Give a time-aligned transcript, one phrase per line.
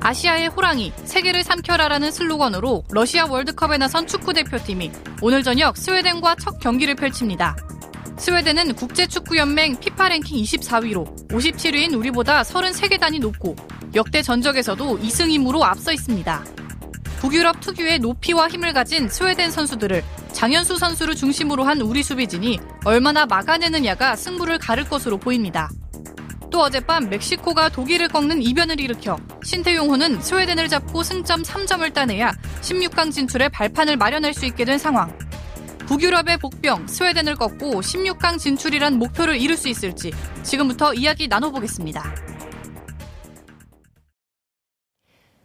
[0.00, 6.94] 아시아의 호랑이, 세계를 삼켜라라는 슬로건으로 러시아 월드컵에 나선 축구 대표팀이 오늘 저녁 스웨덴과 첫 경기를
[6.94, 7.56] 펼칩니다.
[8.16, 13.56] 스웨덴은 국제축구연맹 피파 랭킹 24위로 57위인 우리보다 33계단이 높고
[13.94, 16.44] 역대 전적에서도 2승 2무로 앞서 있습니다.
[17.20, 24.16] 북유럽 특유의 높이와 힘을 가진 스웨덴 선수들을 장현수 선수를 중심으로 한 우리 수비진이 얼마나 막아내느냐가
[24.16, 25.68] 승부를 가를 것으로 보입니다.
[26.50, 33.48] 또 어젯밤 멕시코가 독일을 꺾는 이변을 일으켜 신태용호는 스웨덴을 잡고 승점 3점을 따내야 16강 진출에
[33.48, 35.16] 발판을 마련할 수 있게 된 상황.
[35.86, 42.14] 북유럽의 복병 스웨덴을 꺾고 16강 진출이란 목표를 이룰 수 있을지 지금부터 이야기 나눠보겠습니다.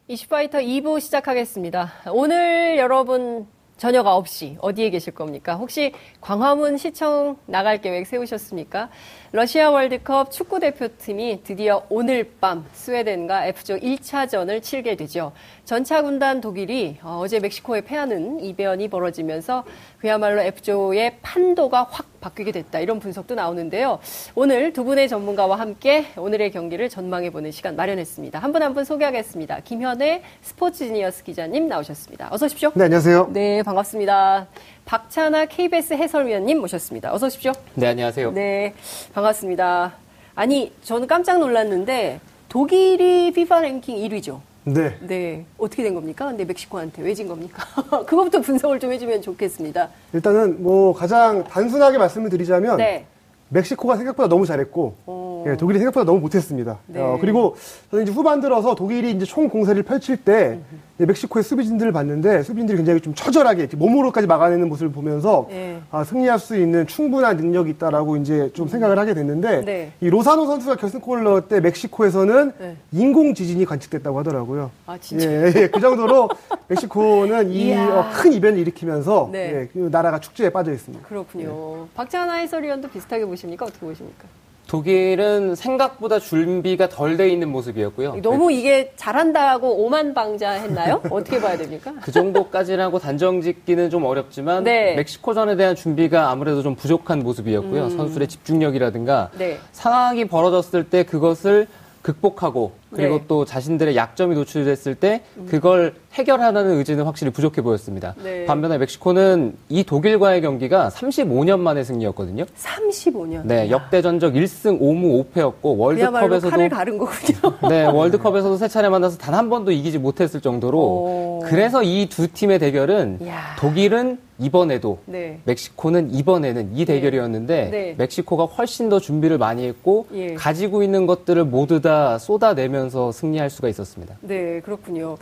[0.07, 1.93] 이슈파이터 2부 시작하겠습니다.
[2.11, 3.47] 오늘 여러분
[3.77, 5.55] 저녁 9시 어디에 계실 겁니까?
[5.55, 8.89] 혹시 광화문 시청 나갈 계획 세우셨습니까?
[9.33, 15.33] 러시아 월드컵 축구 대표팀이 드디어 오늘 밤 스웨덴과 F조 1차전을 치르게 되죠.
[15.65, 19.63] 전차 군단 독일이 어, 어제 멕시코에 패하는 이변이 벌어지면서
[19.99, 22.79] 그야말로 F조의 판도가 확 바뀌게 됐다.
[22.79, 23.97] 이런 분석도 나오는데요.
[24.35, 28.37] 오늘 두 분의 전문가와 함께 오늘의 경기를 전망해보는 시간 마련했습니다.
[28.37, 29.61] 한분 한 분 소개하겠습니다.
[29.63, 32.27] 김현애 스포츠 지니어스 기자님 나오셨습니다.
[32.31, 32.71] 어서 오십시오.
[32.75, 33.29] 네, 안녕하세요.
[33.33, 34.47] 네, 반갑습니다.
[34.85, 37.11] 박찬아 KBS 해설위원님 모셨습니다.
[37.13, 37.53] 어서 오십시오.
[37.73, 38.33] 네, 안녕하세요.
[38.33, 38.73] 네,
[39.13, 39.93] 반갑습니다.
[40.35, 44.41] 아니, 저는 깜짝 놀랐는데 독일이 FIFA 랭킹 1위죠.
[44.65, 44.97] 네.
[45.01, 46.25] 네, 어떻게 된 겁니까?
[46.25, 47.63] 근데 멕시코한테 왜 진 겁니까?
[48.05, 49.89] 그것부터 분석을 좀 해주면 좋겠습니다.
[50.13, 53.05] 일단은 뭐 가장 단순하게 말씀을 드리자면 네.
[53.49, 55.43] 멕시코가 생각보다 너무 잘했고 어.
[55.47, 56.79] 예, 독일이 생각보다 너무 못했습니다.
[56.87, 56.99] 네.
[56.99, 57.55] 어, 그리고
[57.91, 60.59] 저는 이제 후반 들어서 독일이 이제 총 공세를 펼칠 때
[60.97, 65.81] 멕시코의 수비진들을 봤는데 수비진들이 굉장히 좀 처절하게 몸으로까지 막아내는 모습을 보면서 네.
[65.91, 69.91] 아, 승리할 수 있는 충분한 능력이 있다라고 이제 좀 생각을 하게 됐는데 네.
[69.99, 72.77] 이 로사노 선수가 결승골을 넣을 때 멕시코에서는 네.
[72.93, 74.71] 인공 지진이 관측됐다고 하더라고요.
[74.85, 75.29] 아, 진짜?
[75.29, 76.29] 예, 예, 그 정도로
[76.69, 77.87] 멕시코는 이 이야.
[77.87, 79.53] 어, 큰 이변을 일으키면서 네.
[79.53, 81.05] 예, 그 나라가 축제에 빠져 있습니다.
[81.07, 81.87] 그렇군요.
[81.95, 83.65] 박찬아 해설위원도 비슷하게 보십니까?
[83.65, 84.25] 어떻게 보십니까?
[84.67, 88.21] 독일은 생각보다 준비가 덜 돼 있는 모습이었고요.
[88.21, 91.01] 너무 이게 잘한다고 오만방자 했나요?
[91.09, 91.93] 어떻게 봐야 됩니까?
[92.01, 94.95] 그 정도까지라고 단정 짓기는 좀 어렵지만 네.
[94.95, 97.89] 멕시코전에 대한 준비가 아무래도 좀 부족한 모습이었고요.
[97.91, 99.37] 선수들의 집중력이라든가 음.
[99.37, 99.59] 네.
[99.71, 101.67] 상황이 벌어졌을 때 그것을
[102.01, 103.21] 극복하고 그리고 네.
[103.21, 103.25] 음.
[103.27, 108.15] 또 자신들의 약점이 노출됐을 때 그걸 해결하라는 의지는 확실히 부족해 보였습니다.
[108.23, 108.45] 네.
[108.45, 112.45] 반면에 멕시코는 이 독일과의 경기가 35년 만의 승리였거든요.
[112.57, 113.41] 35년.
[113.45, 117.57] 네, 역대 전적 1승 5무 5패였고 그야말로 월드컵에서도 칼을 가른 거군요.
[117.69, 121.39] 네, 월드컵에서도 세 차례 만나서 단 한 번도 이기지 못했을 정도로 오.
[121.45, 123.55] 그래서 이 두 팀의 대결은 이야.
[123.59, 125.39] 독일은 이번에도 네.
[125.45, 127.95] 멕시코는 이번에는 이 대결이었는데 네.
[127.97, 130.33] 멕시코가 훨씬 더 준비를 많이 했고 예.
[130.33, 134.15] 가지고 있는 것들을 모두 다 쏟아내면 서 승리할 수가 있었습니다.
[134.21, 135.15] 네, 그렇군요.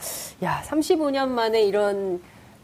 [0.43, 2.19] 야, 35년 만에 이런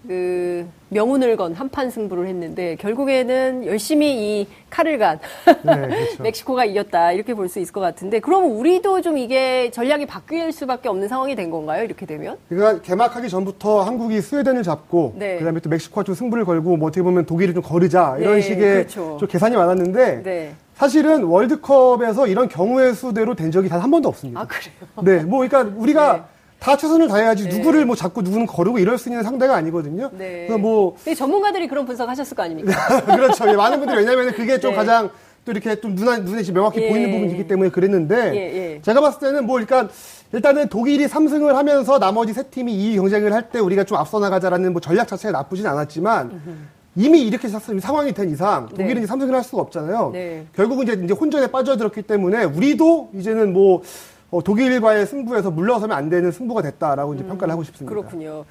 [0.07, 5.19] 그 명운을 건 한판 승부를 했는데 결국에는 열심히 이 칼을 간
[5.63, 6.23] 네, 그렇죠.
[6.23, 10.88] 멕시코가 이겼다 이렇게 볼 수 있을 것 같은데 그럼 우리도 좀 이게 전략이 바뀔 수밖에
[10.88, 11.83] 없는 상황이 된 건가요?
[11.83, 12.38] 이렇게 되면?
[12.47, 15.38] 그러니까 개막하기 전부터 한국이 스웨덴을 잡고 네.
[15.39, 18.57] 그다음에 또 멕시코와 좀 승부를 걸고 뭐 어떻게 보면 독일을 좀 거르자 이런 네, 식의
[18.57, 19.17] 그렇죠.
[19.19, 20.56] 좀 계산이 많았는데 네.
[20.84, 24.40] 사실은 월드컵에서 이런 경우의 수대로 된 적이 단 한 번도 없습니다.
[24.41, 24.73] 아 그래요?
[25.03, 26.22] 네, 뭐 그러니까 우리가 네.
[26.59, 30.09] 다 최선을 다해야지 누구를 뭐 잡고 누구는 거르고 이럴 수 있는 상대가 아니거든요.
[30.18, 30.45] 네.
[30.47, 32.72] 그래서 뭐 근데 전문가들이 그런 분석하셨을 거 아닙니까?
[33.06, 33.47] 그렇죠.
[33.50, 34.78] 예, 많은 분들이 왜냐하면 그게 좀 네.
[34.78, 35.09] 가장
[35.45, 36.89] 또 이렇게 좀 눈에, 눈에 명확히 예.
[36.89, 38.81] 보이는 부분이기 때문에 그랬는데 예, 예.
[38.81, 39.91] 제가 봤을 때는 뭐 그러니까
[40.31, 44.72] 일단은 독일이 3승을 하면서 나머지 세 팀이 2위 경쟁을 할 때 우리가 좀 앞서 나가자라는
[44.73, 46.41] 뭐 전략 자체가 나쁘진 않았지만
[47.00, 48.84] 이미 이렇게 상황이 된 이상 네.
[48.84, 50.10] 독일은 이제 3승을 할 수가 없잖아요.
[50.12, 50.46] 네.
[50.54, 53.82] 결국은 이제, 이제 혼전에 빠져들었기 때문에 우리도 이제는 뭐
[54.30, 57.90] 어, 독일과의 승부에서 물러서면 안 되는 승부가 됐다라고 이제 평가를 하고 싶습니다.
[57.90, 58.44] 그렇군요.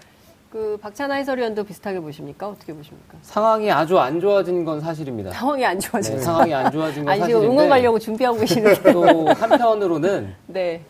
[0.50, 2.48] 그 박찬하 해설위원도 비슷하게 보십니까?
[2.48, 3.18] 어떻게 보십니까?
[3.20, 5.30] 상황이 아주 안 좋아진 건 사실입니다.
[5.30, 6.16] 상황이 안 좋아져요.
[6.16, 8.92] 네, 상황이 안 좋아진 건 아니 지금 사실인데 응원 가려고 준비하고 계시는데.
[8.94, 10.80] 또 한편으로는 네.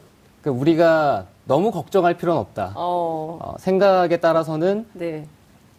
[0.43, 2.75] 그 우리가 너무 걱정할 필요는 없다.
[2.77, 3.39] 어.
[3.43, 5.27] 어, 생각에 따라서는 네.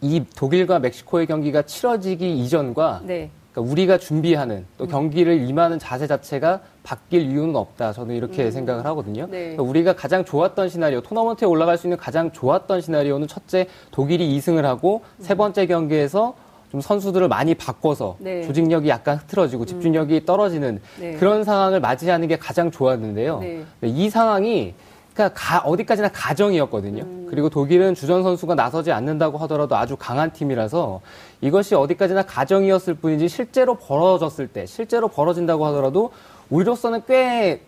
[0.02, 3.30] 이 독일과 멕시코의 경기가 치러지기 이전과 네.
[3.52, 7.92] 그러니까 우리가 준비하는 또 경기를 임하는 자세 자체가 바뀔 이유는 없다.
[7.92, 9.26] 저는 이렇게 생각을 하거든요.
[9.26, 9.40] 네.
[9.40, 14.62] 그러니까 우리가 가장 좋았던 시나리오, 토너먼트에 올라갈 수 있는 가장 좋았던 시나리오는 첫째 독일이 2승을
[14.62, 16.34] 하고 세 번째 경기에서
[16.70, 18.42] 좀 선수들을 많이 바꿔서 네.
[18.42, 21.14] 조직력이 약간 흐트러지고 집중력이 떨어지는 네.
[21.14, 23.40] 그런 상황을 맞이하는 게 가장 좋았는데요.
[23.40, 23.64] 네.
[23.82, 24.74] 이 상황이
[25.12, 27.28] 그러니까 가- 어디까지나 가정이었거든요.
[27.28, 31.00] 그리고 독일은 주전 선수가 나서지 않는다고 하더라도 아주 강한 팀이라서
[31.40, 36.12] 이것이 어디까지나 가정이었을 뿐이지 실제로 벌어졌을 때, 실제로 벌어진다고 하더라도
[36.50, 37.60] 우리로서는 꽤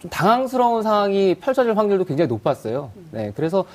[0.00, 2.90] 좀 당황스러운 상황이 펼쳐질 확률도 굉장히 높았어요.
[3.10, 3.66] 네, 그래서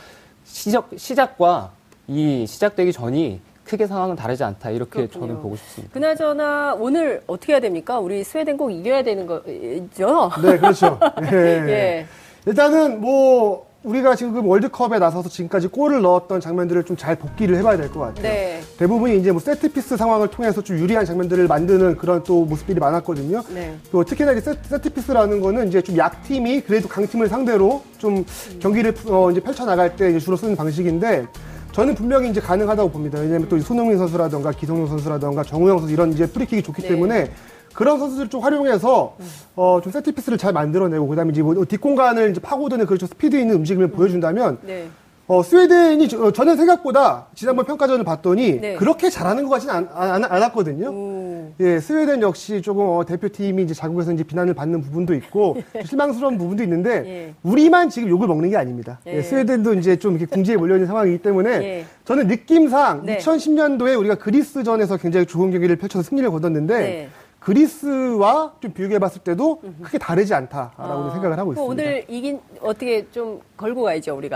[0.43, 1.69] 시작, 시작과
[2.07, 5.27] 이 시작되기 전이 크게 상황은 다르지 않다 이렇게 그렇군요.
[5.27, 5.93] 저는 보고 싶습니다.
[5.93, 7.99] 그나저나 오늘 어떻게 해야 됩니까?
[7.99, 10.31] 우리 스웨덴 꼭 이겨야 되는 거죠?
[10.41, 10.99] 네, 그렇죠.
[11.31, 11.37] 예.
[11.37, 12.05] 예.
[12.45, 17.89] 일단은 뭐 우리가 지금 월드컵에 나서서 지금까지 골을 넣었던 장면들을 좀 잘 복기를 해봐야 될
[17.91, 18.23] 것 같아요.
[18.23, 18.61] 네.
[18.79, 23.43] 대부분이 이제 뭐 세트피스 상황을 통해서 좀 유리한 장면들을 만드는 그런 또 모습들이 많았거든요.
[23.53, 23.75] 네.
[23.91, 28.25] 또 특히나 이제 세- 세트피스라는 거는 이제 좀 약팀이 그래도 강팀을 상대로 좀
[28.59, 31.27] 경기를 어, 이제 펼쳐나갈 때 이제 주로 쓰는 방식인데
[31.73, 33.19] 저는 분명히 이제 가능하다고 봅니다.
[33.19, 36.87] 왜냐하면 또 손흥민 선수라던가 기성용 선수라던가 정우영 선수 이런 이제 프리킥이 좋기 네.
[36.87, 37.31] 때문에
[37.75, 39.17] 그런 선수들을 좀 활용해서
[39.55, 43.35] 어, 좀 세트 피스를 잘 만들어내고 그다음에 이제 뭐 뒷공간을 이제 파고드는 그런 좀 스피드
[43.35, 44.87] 있는 움직임을 보여준다면 네.
[45.27, 48.75] 어, 스웨덴이 저- 어, 저는 생각보다 지난번 평가전을 봤더니 네.
[48.75, 50.87] 그렇게 잘하는 것 같지는 않, 않, 않았거든요.
[50.89, 51.51] 오.
[51.59, 56.37] 예, 스웨덴 역시 조금 어, 대표팀이 이제 자국에서 이제 비난을 받는 부분도 있고 좀 실망스러운
[56.37, 57.33] 부분도 있는데 예.
[57.41, 58.99] 우리만 지금 욕을 먹는 게 아닙니다.
[59.07, 59.15] 예.
[59.17, 61.85] 예, 스웨덴도 이제 좀 이렇게 궁지에 몰려 있는 상황이기 때문에 예.
[62.05, 63.17] 저는 느낌상 네.
[63.17, 67.09] 2010년도에 우리가 그리스전에서 굉장히 좋은 경기를 펼쳐서 승리를 거뒀는데 네.
[67.45, 71.71] 그리스와 좀 비교해 봤을 때도 크게 다르지 않다라고 생각을 하고 있습니다.
[71.71, 74.35] 오늘 이긴 어떻게 좀 걸고 가야죠 우리가.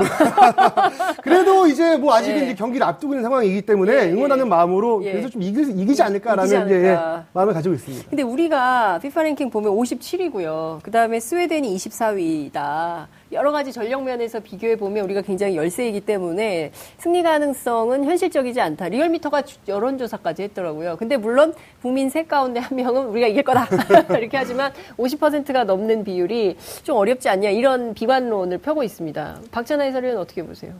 [1.24, 2.44] 그래도 이제 뭐 아직은 예.
[2.46, 4.12] 이제 경기를 앞두고 있는 상황이기 때문에 예, 예.
[4.12, 5.12] 응원하는 마음으로 예.
[5.14, 6.76] 그래서 좀 이기, 이기 지 않을까라는 이기지 않을까.
[6.78, 6.84] 예,
[7.18, 8.10] 예, 마음을 가지고 있습니다.
[8.12, 10.80] 근데 우리가 피파 랭킹 보면 57위고요.
[10.84, 13.08] 그 다음에 스웨덴이 24위다.
[13.32, 18.90] 여러 가지 전력 면에서 비교해 보면 우리가 굉장히 열세이기 때문에 승리 가능성은 현실적이지 않다.
[18.90, 20.96] 리얼미터가 주- 여론조사까지 했더라고요.
[20.98, 23.68] 근데 물론 국민 셋 가운데 한 명은 우리가 이길 거다.
[24.18, 29.38] 이렇게 하지만 50%가 넘는 비율이 좀 어렵지 않냐 이런 비관론을 펴고 있습니다.
[29.51, 30.74] 박찬하 해설위원 어떻게 보세요?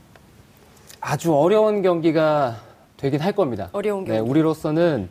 [1.02, 2.58] 아주 어려운 경기가
[2.98, 3.70] 되긴 할 겁니다.
[3.72, 4.30] 어려운 네, 경기.
[4.30, 5.10] 우리로서는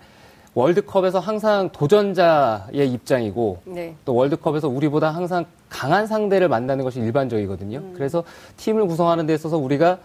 [0.55, 3.95] 월드컵에서 항상 도전자의 입장이고 네.
[4.05, 7.79] 또 월드컵에서 우리보다 항상 강한 상대를 만나는 것이 일반적이거든요.
[7.79, 7.93] 음.
[7.95, 8.25] 그래서
[8.57, 9.99] 팀을 구성하는 데 있어서 우리가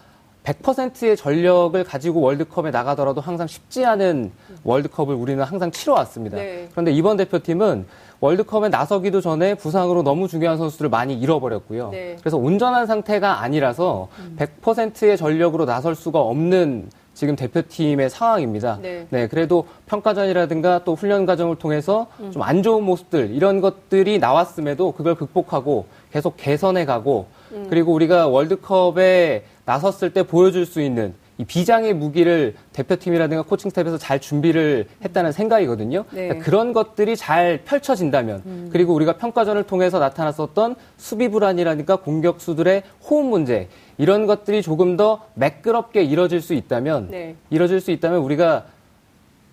[0.43, 4.31] 100%의 전력을 가지고 월드컵에 나가더라도 항상 쉽지 않은
[4.63, 6.37] 월드컵을 우리는 항상 치러왔습니다.
[6.37, 6.67] 네.
[6.71, 7.85] 그런데 이번 대표팀은
[8.19, 11.89] 월드컵에 나서기도 전에 부상으로 너무 중요한 선수들을 많이 잃어버렸고요.
[11.89, 12.15] 네.
[12.19, 14.07] 그래서 온전한 상태가 아니라서
[14.37, 18.79] 100%의 전력으로 나설 수가 없는 지금 대표팀의 상황입니다.
[18.81, 19.27] 네.
[19.27, 25.85] 그래도 평가전이라든가 또 훈련 과정을 통해서 좀 안 좋은 모습들 이런 것들이 나왔음에도 그걸 극복하고
[26.11, 27.27] 계속 개선해 가고
[27.69, 34.21] 그리고 우리가 월드컵에 나섰을 때 보여줄 수 있는 이 비장의 무기를 대표팀이라든가 코칭 스텝에서 잘
[34.21, 36.05] 준비를 했다는 생각이거든요.
[36.11, 36.27] 네.
[36.27, 43.67] 그러니까 그런 것들이 잘 펼쳐진다면 그리고 우리가 평가전을 통해서 나타났었던 수비 불안이라든가 공격수들의 호흡 문제
[43.97, 47.35] 이런 것들이 조금 더 매끄럽게 이뤄질 수 있다면 네.
[47.49, 48.65] 이뤄질 수 있다면 우리가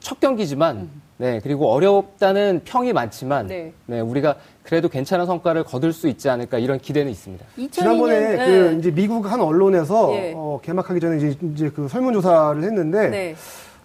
[0.00, 3.74] 첫 경기지만 네 그리고 어렵다는 평이 많지만 네.
[3.84, 4.00] 네.
[4.00, 7.44] 우리가 그래도 괜찮은 성과를 거둘 수 있지 않을까 이런 기대는 있습니다.
[7.58, 8.46] 2002년 지난번에 네.
[8.46, 10.32] 그 이제 미국 한 언론에서 예.
[10.34, 13.36] 어, 개막하기 전에 이제, 이제 그 설문조사를 했는데 네.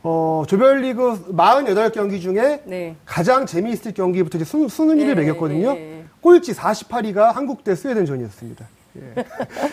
[0.03, 2.95] 어, 조별리그 48경기 중에 네.
[3.03, 5.73] 가장 재미있을 경기부터 이제 순, 순위를 네, 매겼거든요.
[5.73, 6.05] 네.
[6.21, 8.65] 꼴찌 48위가 한국 대 스웨덴전이었습니다.
[8.95, 9.23] 예.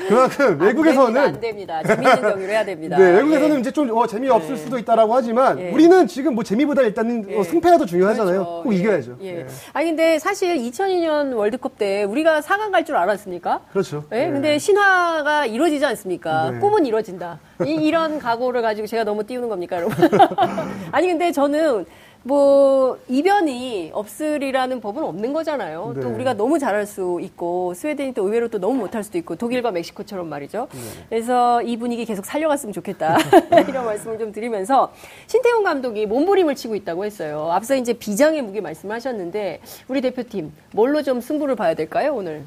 [0.09, 1.77] 그만큼 외국에서는 안 됩니다.
[1.79, 2.15] 안 됩니다.
[2.17, 2.97] 재밌는 경기로 해야 됩니다.
[2.99, 3.61] 네, 외국에서는 예.
[3.61, 4.61] 이제 좀 어, 재미 없을 네.
[4.63, 5.71] 수도 있다라고 하지만 예.
[5.71, 7.39] 우리는 지금 뭐 재미보다 일단은 예.
[7.39, 8.39] 어, 승패가 더 중요하잖아요.
[8.45, 8.63] 그렇죠.
[8.65, 8.79] 꼭 예.
[8.79, 9.17] 이겨야죠.
[9.23, 9.27] 예.
[9.41, 9.47] 예.
[9.73, 13.61] 아니 근데 사실 2002년 월드컵 때 우리가 4강 갈 줄 알았습니까?
[13.71, 14.05] 그렇죠.
[14.13, 14.31] 예, 예.
[14.31, 16.51] 근데 신화가 이루어지지 않습니까?
[16.51, 16.59] 네.
[16.59, 17.39] 꿈은 이루어진다.
[17.65, 19.95] 이, 이런 각오를 가지고 제가 너무 띄우는 겁니까, 여러분?
[20.91, 21.85] 아니, 근데 저는
[22.25, 25.93] 뭐, 이변이 없으리라는 법은 없는 거잖아요.
[26.01, 26.15] 또 네.
[26.15, 30.29] 우리가 너무 잘할 수 있고, 스웨덴이 또 의외로 또 너무 못할 수도 있고, 독일과 멕시코처럼
[30.29, 30.69] 말이죠.
[30.73, 30.79] 네.
[31.09, 33.17] 그래서 이 분위기 계속 살려갔으면 좋겠다.
[33.69, 34.93] 이런 말씀을 좀 드리면서,
[35.27, 37.51] 신태용 감독이 몸부림을 치고 있다고 했어요.
[37.53, 42.45] 앞서 이제 비장의 무기 말씀하셨는데, 우리 대표팀, 뭘로 좀 승부를 봐야 될까요, 오늘?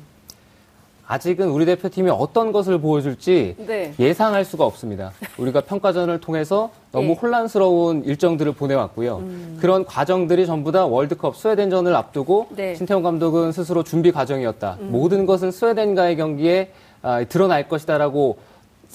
[1.08, 3.94] 아직은 우리 대표팀이 어떤 것을 보여줄지 네.
[4.00, 5.12] 예상할 수가 없습니다.
[5.38, 7.14] 우리가 평가전을 통해서 너무 예.
[7.14, 9.24] 혼란스러운 일정들을 보내왔고요.
[9.60, 12.76] 그런 과정들이 전부 다 월드컵 스웨덴전을 앞두고 네.
[12.76, 14.78] 신태용 감독은 스스로 준비 과정이었다.
[14.82, 16.72] 모든 것은 스웨덴과의 경기에
[17.02, 18.38] 아, 드러날 것이다라고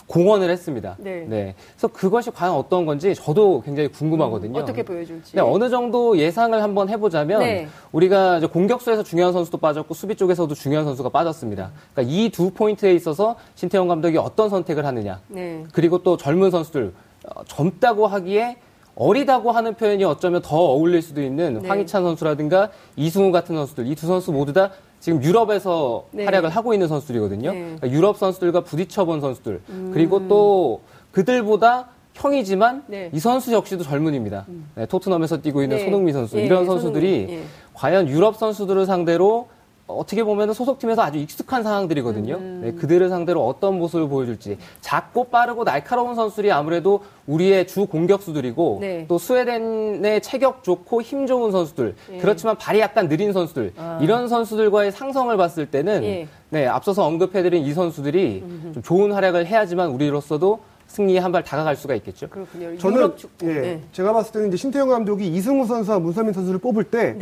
[0.07, 0.97] 공언을 했습니다.
[0.99, 1.55] 네.
[1.77, 4.59] 그래서 그것이 과연 어떤 건지 저도 굉장히 궁금하거든요.
[4.59, 5.37] 어떻게 보여줄지.
[5.37, 7.69] 네, 어느 정도 예상을 한번 해보자면 네.
[7.93, 11.71] 우리가 이제 공격수에서 중요한 선수도 빠졌고 수비 쪽에서도 중요한 선수가 빠졌습니다.
[11.95, 15.65] 그러니까 이 두 포인트에 있어서 신태용 감독이 어떤 선택을 하느냐 네.
[15.73, 16.93] 그리고 또 젊은 선수들
[17.27, 18.57] 어, 젊다고 하기에
[18.95, 21.69] 어리다고 하는 표현이 어쩌면 더 어울릴 수도 있는 네.
[21.69, 26.25] 황희찬 선수라든가 이승우 같은 선수들 이 두 선수 모두 다 지금 유럽에서 네.
[26.25, 27.53] 활약을 하고 있는 선수들이거든요.
[27.53, 27.59] 네.
[27.59, 27.77] 음.
[27.81, 29.61] 그러니까 유럽 선수들과 부딪혀본 선수들
[29.93, 33.11] 그리고 또 그들보다 형이지만 네.
[33.13, 34.45] 이 선수 역시도 젊은입니다.
[34.75, 35.85] 네, 토트넘에서 뛰고 있는 네.
[35.85, 37.43] 손흥민 선수 예, 이런 선수들이 예.
[37.73, 39.49] 과연 유럽 선수들을 상대로
[39.97, 42.35] 어떻게 보면 소속팀에서 아주 익숙한 상황들이거든요.
[42.37, 42.61] 음.
[42.65, 44.59] 네, 그들을 상대로 어떤 모습을 보여줄지.
[44.81, 49.05] 작고 빠르고 날카로운 선수들이 아무래도 우리의 주 공격수들이고 네.
[49.09, 51.95] 또 스웨덴의 체격 좋고 힘 좋은 선수들.
[52.13, 52.19] 예.
[52.19, 53.73] 그렇지만 발이 약간 느린 선수들.
[54.01, 56.29] 이런 선수들과의 상성을 봤을 때는 예.
[56.51, 58.45] 네, 앞서서 언급해드린 이 선수들이
[58.75, 62.29] 좀 좋은 활약을 해야지만 우리로서도 승리에 한 발 다가갈 수가 있겠죠.
[62.29, 62.77] 그렇군요.
[62.79, 63.13] 저는.
[63.45, 63.81] 예, 네.
[63.93, 67.15] 제가 봤을 때는 이제 신태용 감독이 이승우 선수와 문선민 선수를 뽑을 때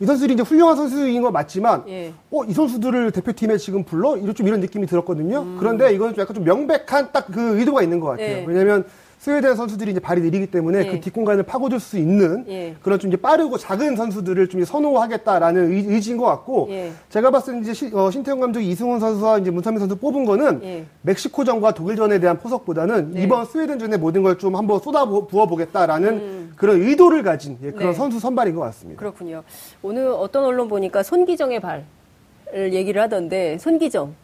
[0.00, 0.06] 이 네.
[0.06, 2.12] 선수들이 이제 훌륭한 선수인 건 맞지만 예.
[2.30, 4.16] 어, 이 선수들을 대표팀에 지금 불러?
[4.16, 5.40] 이런 좀 이런 느낌이 들었거든요.
[5.42, 5.56] 음.
[5.58, 8.38] 그런데 이건 좀 약간 좀 명백한 딱 그 의도가 있는 것 같아요.
[8.38, 8.44] 예.
[8.46, 8.84] 왜냐하면
[9.18, 10.90] 스웨덴 선수들이 이제 발이 느리기 때문에 예.
[10.92, 12.76] 그 뒷공간을 파고들 수 있는 예.
[12.82, 16.92] 그런 좀 이제 빠르고 작은 선수들을 좀 선호하겠다라는 의, 의지인 것 같고 예.
[17.08, 20.60] 제가 봤을 때 이제 시- 어, 신태용 감독이 이승훈 선수와 이제 문선민 선수 뽑은 거는
[20.62, 20.84] 예.
[21.02, 23.22] 멕시코전과 독일전에 대한 포석보다는 네.
[23.24, 27.90] 이번 스웨덴전에 모든 걸 좀 한번 쏟아 부어 보겠다라는 그런 의도를 가진 예, 그런 음.
[27.90, 27.94] 네.
[27.94, 29.00] 선수 선발인 것 같습니다.
[29.00, 29.42] 그렇군요.
[29.82, 34.14] 오늘 어떤 언론 보니까 손기정의 발을 얘기를 하던데 손기정.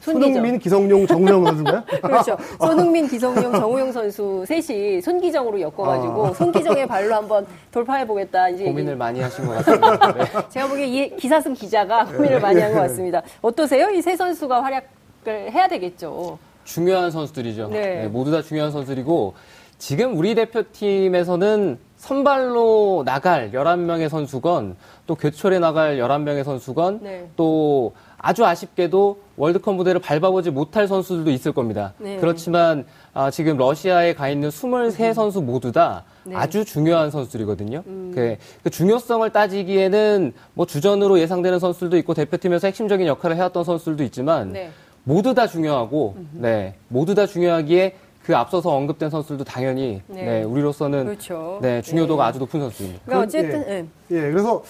[0.00, 1.82] 손흥민, 기성용, 정우영 선수인가요?
[2.02, 2.36] 그렇죠.
[2.60, 8.48] 손흥민, 기성용, 정우영 선수 셋이 손기정으로 엮어가지고 손기정의 발로 한번 돌파해 보겠다.
[8.48, 10.12] 이제 고민을 많이 하신 것 같습니다.
[10.12, 10.24] 네.
[10.48, 13.22] 제가 보기에 이 기사승 기자가 고민을 많이 한 것 같습니다.
[13.42, 13.90] 어떠세요?
[13.90, 16.38] 이 세 선수가 활약을 해야 되겠죠.
[16.64, 17.68] 중요한 선수들이죠.
[17.68, 18.02] 네.
[18.02, 19.34] 네, 모두 다 중요한 선수들이고
[19.78, 24.76] 지금 우리 대표팀에서는 선발로 나갈 11명의 선수건
[25.06, 27.28] 또 교철에 나갈 11명의 선수건 네.
[27.36, 31.94] 또 아주 아쉽게도 월드컵 무대를 밟아보지 못할 선수들도 있을 겁니다.
[31.98, 32.16] 네.
[32.16, 36.36] 그렇지만 아, 지금 러시아에 가 있는 23선수 모두 다 네.
[36.36, 37.82] 아주 중요한 선수들이거든요.
[37.84, 44.52] 그, 그 중요성을 따지기에는 뭐 주전으로 예상되는 선수들도 있고 대표팀에서 핵심적인 역할을 해왔던 선수들도 있지만
[44.52, 44.70] 네.
[45.04, 47.94] 모두 다 중요하고, 네, 모두 다 중요하기에
[48.28, 50.22] 그 앞서서 언급된 선수들도 당연히, 네.
[50.22, 51.60] 네, 우리로서는, 그렇죠.
[51.62, 52.28] 네, 중요도가 네.
[52.28, 53.00] 아주 높은 선수입니다.
[53.06, 53.86] 그러니까 그, 어쨌든 예.
[54.10, 54.16] 예.
[54.16, 54.62] 예, 그래서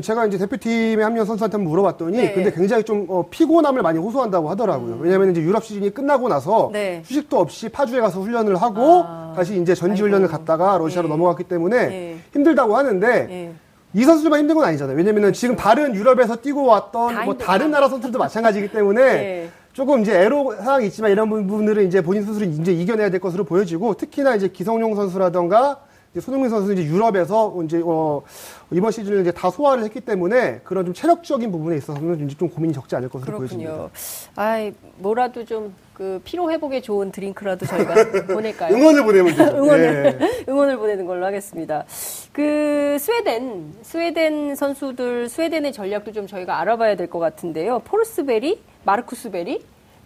[0.00, 2.32] 제가 이제 대표팀에 합류한 선수한테 한번 물어봤더니 네.
[2.32, 4.96] 근데 굉장히 좀 어, 피곤함을 많이 호소한다고 하더라고요.
[4.98, 7.02] 왜냐하면 이제 유럽 시즌이 끝나고 나서 네.
[7.04, 9.34] 휴식도 없이 파주에 가서 훈련을 하고 아.
[9.36, 10.28] 다시 이제 전지 훈련을.
[10.28, 11.10] 갔다가 러시아로 예.
[11.10, 12.16] 넘어갔기 때문에 예.
[12.32, 13.52] 힘들다고 하는데 예.
[13.92, 14.96] 이 선수들만 힘든 건 아니잖아요.
[14.96, 17.36] 왜냐면은 지금 다른 유럽에서 뛰고 왔던 다 뭐.
[17.36, 19.50] 다른 나라 선수들도 마찬가지이기 때문에 예.
[19.72, 23.94] 조금 이제 애로 사항이 있지만 이런 부분들은 이제 본인 스스로 이제 이겨내야 될 것으로 보여지고
[23.94, 25.80] 특히나 이제 기성용 선수라던가
[26.20, 28.22] 손흥민 선수는 이제 유럽에서 이제 어
[28.70, 32.74] 이번 시즌을 이제 다 소화를 했기 때문에 그런 좀 체력적인 부분에 있어서는 이제 좀 고민이
[32.74, 33.70] 적지 않을 것으로 보여집니다.
[33.70, 33.90] 그렇군요.
[34.36, 37.94] 아이, 뭐라도 좀 그 피로 회복에 좋은 드링크라도 저희가
[38.26, 38.74] 보낼까요?
[38.74, 39.44] 응원을 보내면 되죠.
[39.56, 40.44] 응원을, 예.
[40.50, 41.84] 응원을 보내는 걸로 하겠습니다.
[42.32, 47.80] 그 스웨덴, 스웨덴 선수들, 스웨덴의 전략도 좀 저희가 알아봐야 될 것 같은데요.
[47.84, 49.62] 포르스베리, 마르쿠스 베리,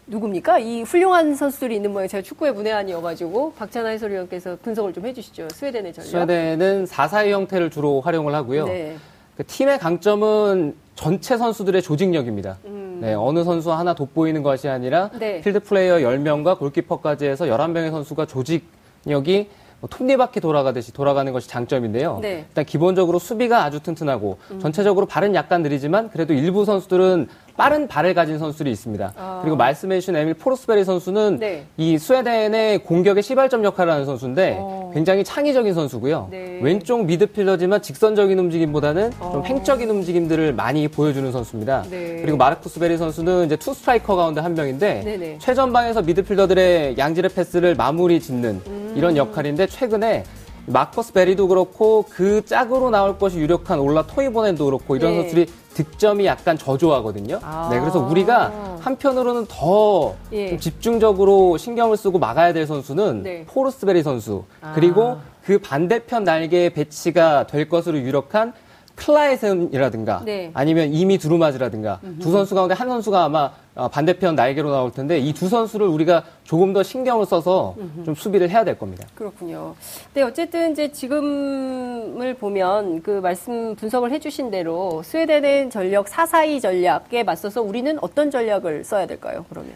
[0.09, 0.59] 누굽니까?
[0.61, 5.49] 이 훌륭한 선수들이 있는 모양 제가 축구의 문외한이어가지고 박찬하 해설위원께서 분석을 좀 해주시죠.
[5.53, 6.11] 스웨덴의 전략.
[6.11, 8.67] 스웨덴은 4-4-2 형태를 주로 활용을 하고요.
[8.67, 8.97] 네.
[9.37, 12.57] 그 팀의 강점은 전체 선수들의 조직력입니다.
[13.01, 15.19] 네, 어느 선수 하나 돋보이는 것이 아니라 음.
[15.19, 15.41] 네.
[15.43, 22.21] 필드 플레이어 10명과 골키퍼까지 해서 11명의 선수가 조직력이 뭐 톱니바퀴 돌아가듯이 돌아가는 것이 장점인데요.
[22.23, 22.37] 네.
[22.37, 22.45] 음.
[22.49, 28.39] 일단 기본적으로 수비가 아주 튼튼하고 전체적으로 발은 약간 느리지만 그래도 일부 선수들은 빠른 발을 가진
[28.39, 29.13] 선수들이 있습니다.
[29.17, 29.39] 아.
[29.43, 31.67] 그리고 말씀해주신 에밀 포르스베리 선수는 네.
[31.77, 34.91] 이 스웨덴의 공격의 시발점 역할을 하는 선수인데 어.
[34.93, 36.29] 굉장히 창의적인 선수고요.
[36.31, 36.61] 네.
[36.63, 39.31] 왼쪽 미드필더지만 직선적인 움직임보다는 어.
[39.33, 41.85] 좀 횡적인 움직임들을 많이 보여주는 선수입니다.
[41.91, 42.21] 네.
[42.21, 45.39] 그리고 마르쿠스 베리 선수는 이제 two 스트라이커 가운데 한 명인데 네네.
[45.41, 48.95] 최전방에서 미드필더들의 양질의 패스를 마무리 짓는 음.
[48.97, 50.25] 이런 역할인데 최근에
[50.67, 55.17] 마커스 베리도 그렇고 그 짝으로 나올 것이 유력한 올라 토이보넨도 그렇고 이런 네.
[55.19, 55.47] 선수들이
[55.77, 57.39] 득점이 약간 저조하거든요.
[57.43, 57.69] 아.
[57.71, 60.49] 네, 그래서 우리가 한편으로는 더 예.
[60.49, 63.45] 좀 집중적으로 신경을 쓰고 막아야 될 선수는 네.
[63.47, 64.73] 포르스베리 선수 아.
[64.75, 68.55] 그리고 그 반대편 날개에 배치가 될 것으로 유력한
[68.95, 70.51] 클라에손이라든가 네.
[70.55, 73.53] 아니면 지미 두르마즈라든가 두 선수 가운데 한 선수가 아마 어,
[73.91, 78.65] 반대편 날개로 나올 텐데 이 두 선수를 우리가 조금 더 신경을 써서 좀 수비를 해야
[78.65, 79.07] 될 겁니다.
[79.15, 79.75] 그렇군요.
[80.15, 87.61] 네, 어쨌든 이제 지금을 보면 그 말씀 분석을 해주신 대로 스웨덴의 전력 442 전략에 맞서서
[87.63, 89.45] 우리는 어떤 전략을 써야 될까요?
[89.51, 89.73] 그러면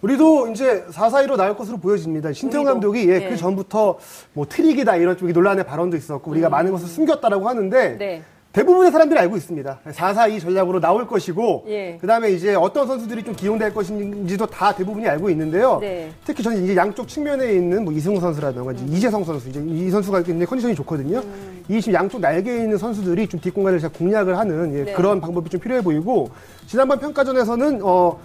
[0.00, 2.32] 우리도 이제 4-4-2로 나올 것으로 보여집니다.
[2.32, 2.64] 신태용.
[2.64, 3.28] 감독이 예, 네.
[3.30, 3.98] 그 전부터
[4.34, 7.98] 뭐 트릭이다 이런 쪽이 논란의 발언도 있었고 우리가 많은 것을 숨겼다라고 하는데 음.
[7.98, 8.22] 네.
[8.54, 9.80] 대부분의 사람들이 알고 있습니다.
[9.84, 11.98] 4-4-2 전략으로 나올 것이고 예.
[12.00, 15.78] 그 다음에 이제 어떤 선수들이 좀 기용될 것인지도 다 대부분이 알고 있는데요.
[15.80, 16.12] 네.
[16.24, 20.22] 특히 저는 이제 양쪽 측면에 있는 뭐 이승우 선수라든가 이제 이재성 선수 이제 이 선수가
[20.22, 21.18] 굉장히 컨디션이 좋거든요.
[21.18, 21.64] 음.
[21.68, 24.92] 이 지금 양쪽 날개에 있는 선수들이 좀 뒷공간을 잘 공략을 하는 예, 네.
[24.92, 26.30] 그런 방법이 좀 필요해 보이고
[26.68, 28.20] 지난번 평가전에서는 어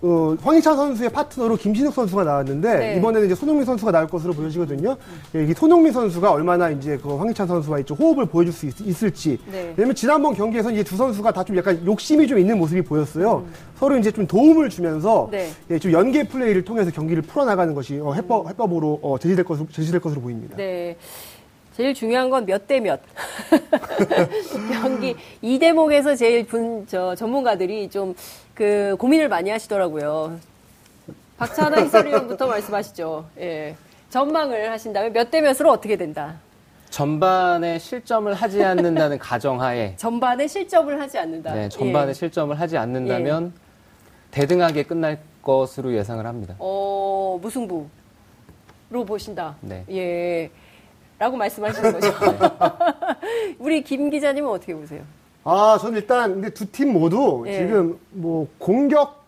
[0.00, 2.96] 어, 황희찬 선수의 파트너로 김신욱 선수가 나왔는데 네.
[2.96, 4.96] 이번에는 이제 손흥민 선수가 나올 것으로 보여지거든요.
[5.34, 9.38] 예, 이 손흥민 선수가 얼마나 이제 그 황희찬 선수와 좀 호흡을 보여줄 수 있, 을지
[9.50, 9.74] 네.
[9.76, 13.44] 왜냐면 지난번 경기에서 이제 두 선수가 다 좀 약간 욕심이 좀 있는 모습이 보였어요.
[13.46, 13.52] 음.
[13.78, 15.50] 서로 이제 좀 도움을 주면서 네.
[15.70, 20.00] 예, 좀 연계 플레이를 통해서 경기를 풀어나가는 것이 어, 해법, 해법으로 어, 제시될 것으로 제시될
[20.00, 20.56] 것으로 보입니다.
[20.56, 20.96] 네.
[21.76, 23.00] 제일 중요한 건 몇 대 몇.
[24.82, 28.14] 경기 이 대목에서 제일 분, 저, 전문가들이 좀
[28.58, 30.36] 그 고민을 많이 하시더라고요.
[31.36, 33.26] 박찬하 해설위원부터 말씀하시죠.
[33.38, 33.76] 예.
[34.10, 36.34] 전망을 하신다면 몇 대 몇으로 어떻게 된다.
[36.90, 41.54] 전반에 실점을 하지 않는다는 가정하에 전반에 실점을 하지 않는다.
[41.54, 42.12] 네, 전반에 예.
[42.14, 43.52] 실점을 하지 않는다면
[44.32, 46.56] 대등하게 끝날 것으로 예상을 합니다.
[46.58, 47.86] 어, 무승부로
[49.06, 49.54] 보신다.
[49.60, 49.84] 네.
[49.92, 50.50] 예.
[51.20, 52.12] 라고 말씀하시는 거죠.
[53.60, 55.02] 우리 김 기자님은 어떻게 보세요?
[55.48, 57.58] 아, 저는 일단 근데 두 팀 모두 예.
[57.58, 59.24] 지금 뭐 공격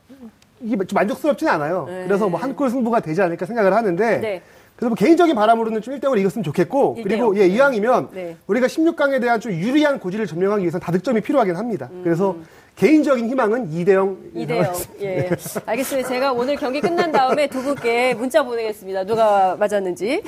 [0.60, 1.86] 이게 좀 만족스럽지는 않아요.
[1.88, 2.04] 네.
[2.06, 4.42] 그래서 뭐 한 골 승부가 되지 않을까 생각을 하는데 네.
[4.76, 7.54] 그래서 뭐 개인적인 바람으로는 좀 1대0으로 이겼으면 좋겠고 일 그리고 대 예, 영.
[7.56, 8.36] 이왕이면 네.
[8.46, 11.88] 우리가 16강에 대한 좀 유리한 고지를 점령하기 위해서는 다득점이 필요하긴 합니다.
[12.04, 12.36] 그래서
[12.80, 14.32] 개인적인 희망은 2대0 음.
[14.34, 14.72] 이대요.
[15.02, 15.28] 예.
[15.66, 16.08] 알겠습니다.
[16.08, 19.04] 제가 오늘 경기 끝난 다음에 두 분께 문자 보내겠습니다.
[19.04, 20.22] 누가 맞았는지.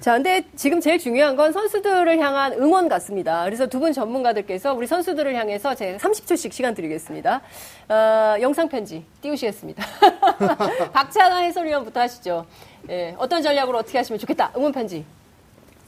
[0.00, 3.44] 자, 근데 지금 제일 중요한 건 선수들을 향한 응원 같습니다.
[3.46, 7.40] 그래서 두 분 전문가들께서 우리 선수들을 향해서 제가 30초씩 시간 드리겠습니다.
[7.88, 9.82] 어, 영상 편지 띄우시겠습니다.
[10.92, 12.44] 박찬하 해설위원부터 하시죠.
[12.90, 13.14] 예.
[13.16, 14.52] 어떤 전략으로 어떻게 하시면 좋겠다.
[14.58, 15.06] 응원 편지.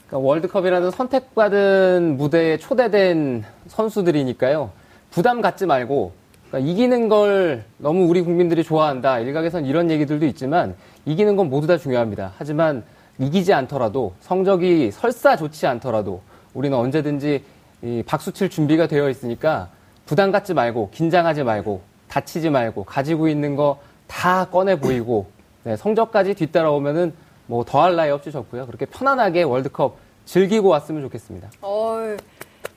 [0.06, 4.86] 그러니까 월드컵이라는 선택받은 무대에 초대된 선수들이니까요.
[5.16, 6.12] 부담 갖지 말고
[6.50, 9.20] 그러니까 이기는 걸 너무 우리 국민들이 좋아한다.
[9.20, 10.75] 일각에선 이런 얘기들도 있지만
[11.06, 12.35] 이기는 건 모두 다 중요합니다.
[12.37, 12.85] 하지만
[13.18, 16.20] 이기지 않더라도 성적이 설사 좋지 않더라도
[16.52, 17.42] 우리는 언제든지
[17.80, 19.70] 이 박수 칠 준비가 되어 있으니까
[20.04, 25.28] 부담 갖지 말고 긴장하지 말고 다치지 말고 가지고 있는 거 다 꺼내 보이고
[25.64, 27.14] 네, 성적까지 뒤따라오면은
[27.46, 28.66] 뭐 더할 나위 없이 좋고요.
[28.66, 29.96] 그렇게 편안하게 월드컵
[30.26, 31.49] 즐기고 왔으면 좋겠습니다.
[31.62, 32.16] 어,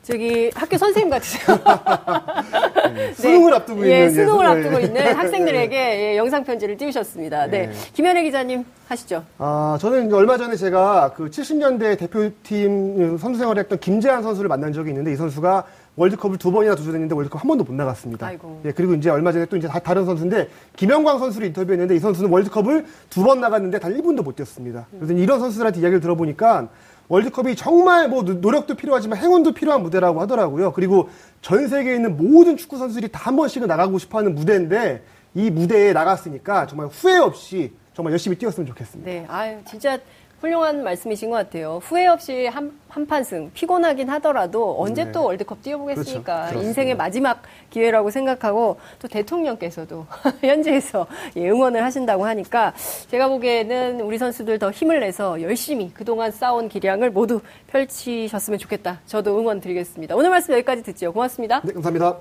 [0.02, 1.58] 저기 학교 선생님 같으세요.
[2.94, 3.12] 네.
[3.12, 4.84] 수능을 앞두고 예, 있는, 수능을 예, 앞두고 네.
[4.84, 7.46] 있는 학생들에게 예, 영상 편지를 띄우셨습니다.
[7.46, 7.66] 네.
[7.66, 7.72] 네.
[7.92, 9.22] 김현애 기자님 하시죠.
[9.38, 14.90] 아, 저는 얼마 전에 제가 그 70년대 대표팀 선수 생활을 했던 김재한 선수를 만난 적이
[14.90, 15.64] 있는데 이 선수가
[15.96, 18.26] 월드컵을 두 번이나 도전했는데 월드컵 한 번도 못 나갔습니다.
[18.26, 18.62] 아이고.
[18.64, 22.30] 예, 그리고 이제 얼마 전에 또 이제 다- 다른 선수인데 김영광 선수를 인터뷰했는데 이 선수는
[22.30, 24.86] 월드컵을 두 번 나갔는데 단 1분도 못 뛰었습니다.
[24.98, 26.68] 그래서 이런 선수들한테 이야기를 들어보니까
[27.14, 30.72] 월드컵이 정말 뭐 노- 노력도 필요하지만 행운도 필요한 무대라고 하더라고요.
[30.72, 31.08] 그리고
[31.42, 35.02] 전 세계에 있는 모든 축구 선수들이 다 한 번씩은 나가고 싶어 하는 무대인데
[35.34, 39.10] 이 무대에 나갔으니까 정말 후회 없이 정말 열심히 뛰었으면 좋겠습니다.
[39.10, 39.98] 네, 아유, 진짜
[40.40, 41.80] 훌륭한 말씀이신 것 같아요.
[41.82, 45.12] 후회 없이 한, 한판승, 피곤하긴 하더라도 언제 네.
[45.12, 46.48] 또 월드컵 뛰어보겠습니까?
[46.48, 46.66] 그렇죠.
[46.66, 50.06] 인생의 마지막 기회라고 생각하고 또 대통령께서도
[50.40, 52.72] 현지에서 예, 응원을 하신다고 하니까
[53.10, 59.00] 제가 보기에는 우리 선수들 더 힘을 내서 열심히 그동안 쌓아온 기량을 모두 펼치셨으면 좋겠다.
[59.06, 60.16] 저도 응원 드리겠습니다.
[60.16, 61.12] 오늘 말씀 여기까지 듣죠.
[61.12, 61.60] 고맙습니다.
[61.62, 62.16] 네, 감사합니다.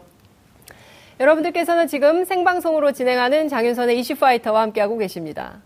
[1.21, 5.62] 여러분들께서는 지금 생방송으로 진행하는 장윤선의 이슈파이터와 함께하고 계십니다.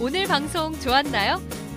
[0.00, 1.40] 오늘 방송 좋았나요?